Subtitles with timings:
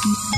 [0.00, 0.37] Thank you.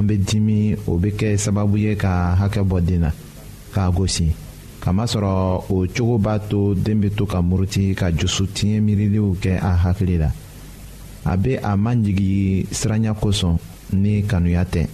[0.00, 3.10] an bɛ dimi o bɛ kɛ sababu ye ka hakɛ bɔ den na
[3.72, 4.32] k'a gosi
[4.80, 9.58] kamasɔrɔ o cogo b'a to den bɛ to ka muruti ka jusu tiɲɛ miiriliw kɛ
[9.60, 10.30] a hakili la
[11.30, 13.58] a bɛ a majigi siranya kosɔn
[13.92, 14.86] ni kanuya tɛ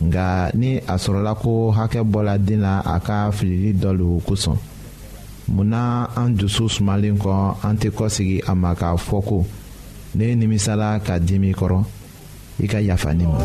[0.00, 4.56] nka ni a sɔrɔla ko hakɛ bɔra den na a ka filili dɔ le kosɔn
[5.48, 9.46] munna an dusu sumalen kɔ an tɛ kɔsigi a ma k'a fɔ ko
[10.14, 11.84] ne nimisala ka dimi kɔrɔ
[12.62, 13.38] i ka yafa ne ma.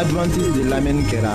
[0.00, 1.34] adventiste de l'amène kɛra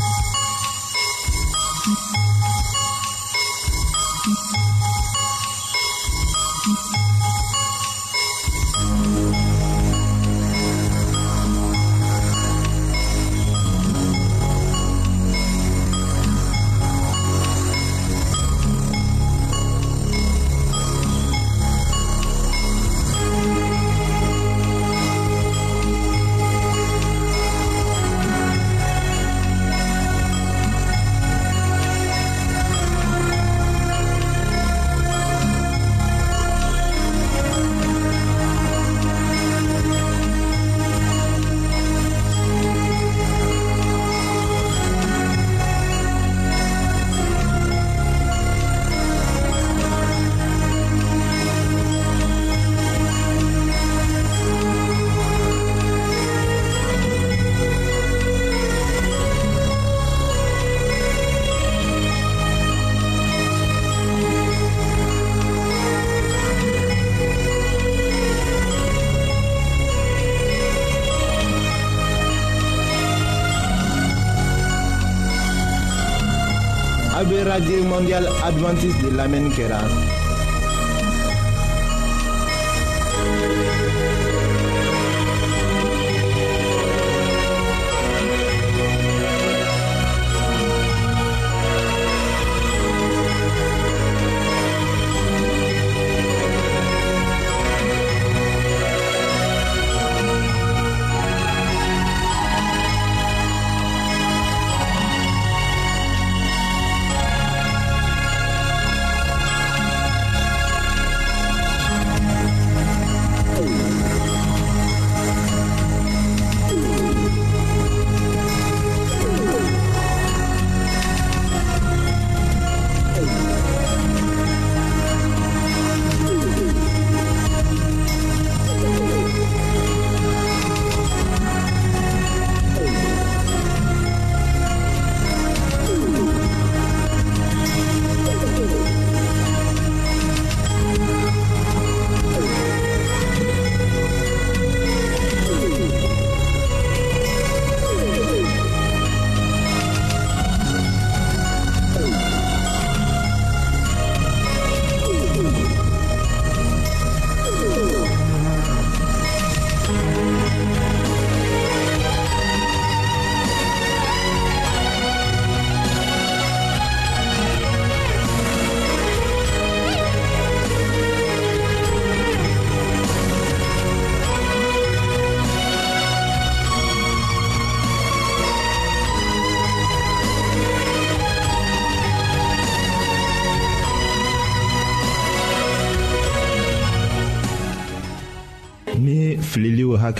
[78.01, 80.10] mondial adventiste de l'Amen Keras.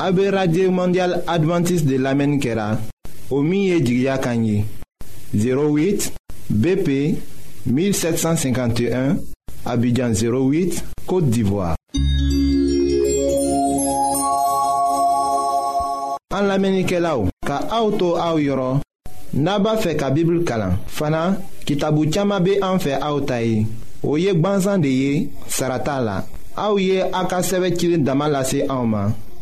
[0.00, 2.78] AB Radio Mondial Adventist de la Menikera
[3.30, 4.64] Omiye Jigya Kanyi
[5.32, 6.12] 08
[6.50, 7.16] BP
[7.66, 9.16] 1751
[9.64, 11.76] Abidjan 08 Kote Divoa
[16.34, 18.80] An la Menike la ou Ka auto a ou yoron
[19.34, 23.62] Naba fe ka Bibul Kalan Fana ki tabu chama be an fe a ou tayi
[24.02, 26.18] Ou yek ban zan de ye Sarata la
[26.56, 29.06] A ou ye akaseve chile damalase a ou ma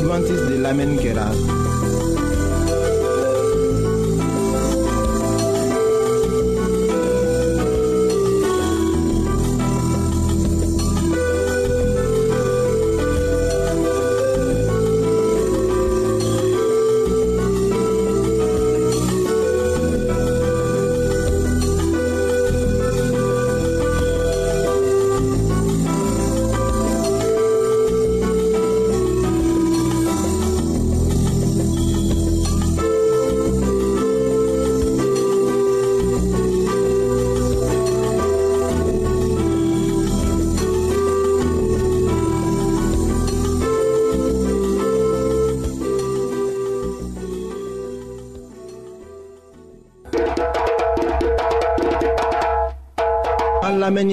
[0.00, 1.26] adventiste de l'Amen kɛra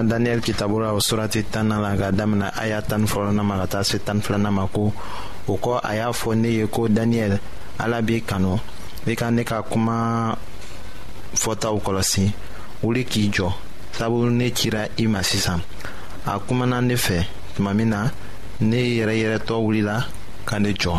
[0.00, 3.58] ka daniyɛli kitabu la o surati tanna la ka damina a y'a tani fɔlɔna ma
[3.60, 4.92] ka taa se tani filana ma ko
[5.46, 7.38] o kɔ a y'a fɔ ne ye ko daniyɛli
[7.78, 8.56] ala b'i kanu
[9.06, 10.36] i ka ne ka kuma
[11.36, 12.32] fɔtaw kɔlɔsi
[12.82, 13.52] wuli k'i jɔ
[13.92, 15.60] sabu ne cira i ma sisan
[16.26, 18.08] a kumana ne fɛ tuma min na
[18.60, 20.06] ne yɛrɛ yɛrɛtɔ wulila
[20.46, 20.96] ka ne jɔ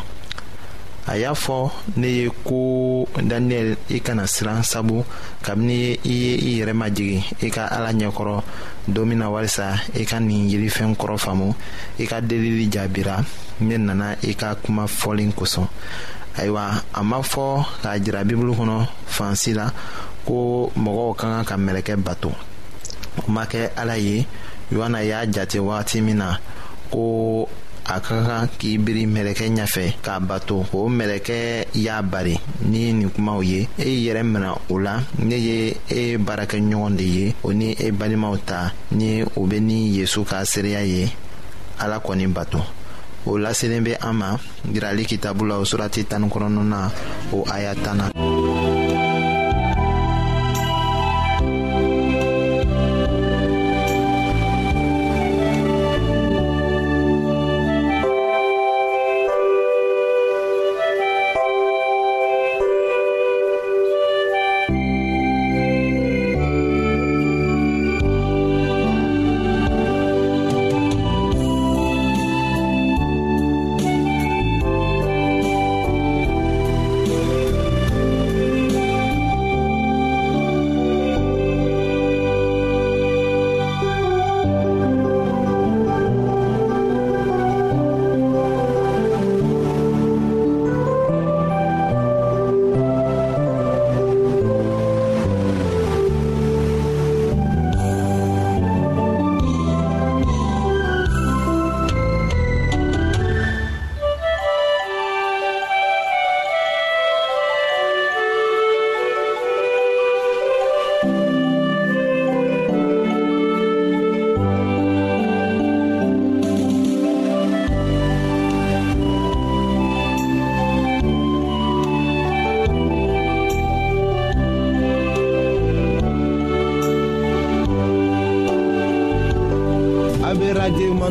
[1.12, 5.04] a y'a fɔ ne ye ko daniyɛli i kana siran sabu
[5.44, 8.42] kabini i ye i yɛrɛ majigi i ka ala ɲɛkɔrɔ
[8.88, 11.54] don min na walisa i ka nin yirifɛn kɔrɔ faamu
[12.00, 13.18] i ka delili jaabira
[13.60, 15.68] ne nana i ka kuma fɔlen kosɔn
[16.38, 19.68] ayiwa a ma fɔ k'a jira bibulu kɔnɔ fansi la
[20.26, 22.32] ko mɔgɔw ka kan ka mɛlɛkɛ bato
[23.28, 24.26] o ma kɛ ala ye
[24.72, 26.38] yohana y'a jate wagati min na
[26.90, 27.50] ko
[27.86, 32.36] a ka kan k'i biri mɛlɛkɛ ɲɛfɛ k'a bato o mɛlɛkɛ y'a bari
[32.70, 37.36] ni nin kumaw ye e yɛrɛ mina o la ne ye e baarakɛɲɔgɔn de ye
[37.44, 41.10] o ni e balimaw ta ni u be ni yezu ka seereya ye
[41.80, 42.60] ala kɔni bato
[43.26, 44.38] o laselen be an ma
[44.74, 46.90] yirali kitabu la o surati tanin kɔnɔnɔ na
[47.34, 48.08] o aya tan na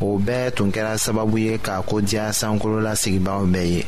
[0.00, 3.86] o bɛɛ tun kɛra sababu ye k'a ko diya sankolo lasigibaaw bɛɛ ye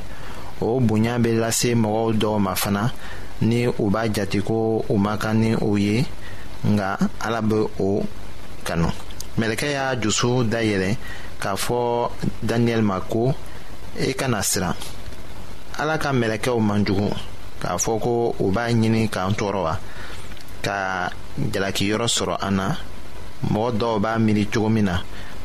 [0.61, 2.93] o bonya bɛ lase mɔgɔw dɔw ma fana
[3.43, 6.05] ni u b'a jate ko u ma kan ni o ye
[6.67, 8.03] nka ala bɛ o
[8.65, 8.89] kanu
[9.39, 10.97] mɛlɛkɛ y'a dusu dayɛlɛ
[11.41, 12.11] k'a fɔ
[12.43, 13.33] daniyɛli ma ko
[13.99, 14.75] e kana siran
[15.79, 17.09] ala ka mɛlɛkɛw man jugu
[17.61, 19.79] k'a fɔ ko u b'a ɲini k'an tɔɔrɔ wa
[20.63, 22.77] ka jalakiyɔrɔ sɔrɔ an na
[23.53, 24.99] mɔgɔ dɔw b'a miiri cogo min na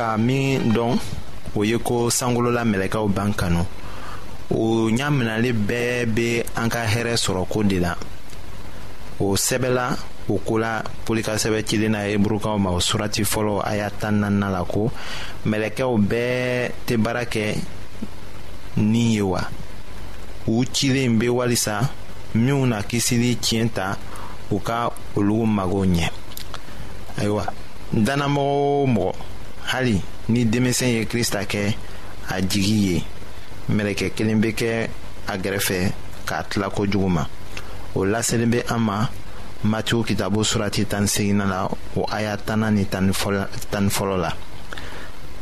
[0.00, 0.96] ka min dɔn
[1.56, 3.62] o ye ko sankolola mɛlɛkɛw b'an kanu
[4.50, 4.62] o
[4.98, 7.14] ɲaminali bɛɛ be an ka hɛrɛ
[7.52, 7.92] ko de la
[9.20, 9.84] o sɛbɛla
[10.30, 14.12] o kola la poli ka cilen na eburukaw ma o surati fɔlɔ ay'a y'a tan
[14.20, 14.90] naaninan la ko
[15.44, 17.58] mɛlɛkɛw bɛɛ tɛ baara kɛ
[18.78, 19.42] ni ye wa
[20.46, 21.90] u cilen be walisa
[22.34, 23.98] minw na kisili tiɲɛ ta
[24.50, 26.08] u ka olugu magow ɲɛ
[27.18, 27.44] ayiwa
[27.92, 29.12] dannamɔgɔ o mɔgɔ
[29.72, 31.74] hali ni denmisɛn ye krista kɛ
[32.34, 33.04] a jigi ye
[33.74, 34.88] mɛlɛkɛ kelen bɛ kɛ
[35.28, 35.76] a gɛrɛfɛ
[36.26, 37.24] k'a tila kojugu ma
[37.94, 39.06] o laselen bɛ an ma
[39.64, 43.12] matiw kitabo surati tan segina la o aya tanna ni tan ni
[43.88, 44.32] fɔlɔ la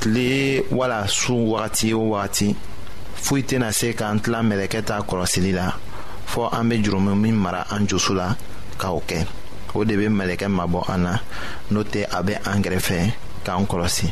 [0.01, 2.55] tile wala su wagati o wagati
[3.17, 5.73] foyi tɛna se k'an tila mɛlɛkɛ ta kɔlɔsili la
[6.27, 8.37] fɔɔ an bɛ jurumu min mara an jusu la
[8.77, 9.25] ka o kɛ
[9.75, 11.19] o de bɛ mɛlɛkɛ mabɔ an na
[11.73, 13.11] n'o tɛ a bɛ an gɛrɛfɛ
[13.49, 14.07] k'an kɔlɔsi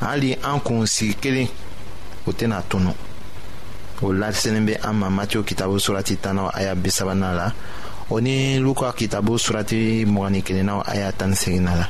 [0.00, 1.48] hali an kunsigi kelen
[2.26, 2.90] o tɛna tunu
[4.02, 7.52] o laselen bɛ an ma matiyo kitabu surati tannaw aya bi sabanan la
[8.10, 11.88] o ni luka kitabu surati mugani kelennaw aya tan ni seginna la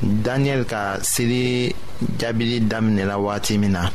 [0.00, 1.74] daniel ka seli
[2.18, 3.88] jaabili daminɛla wagati min na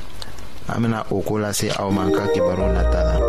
[0.67, 3.28] an bɛna o ko lase aw ma an ka kibaru nata la.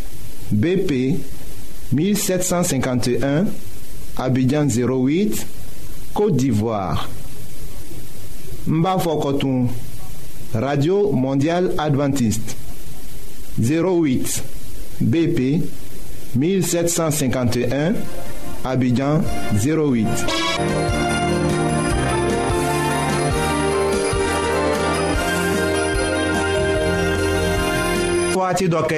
[0.51, 1.17] BP
[1.93, 3.45] 1751,
[4.17, 5.45] Abidjan 08,
[6.13, 7.09] Côte d'Ivoire.
[8.67, 9.69] Mbafokotoum,
[10.53, 12.55] Radio Mondiale Adventiste.
[13.61, 14.43] 08,
[14.99, 15.61] BP
[16.35, 17.93] 1751,
[18.65, 19.21] Abidjan
[19.53, 20.05] 08.
[28.35, 28.97] Waati dɔ kɛ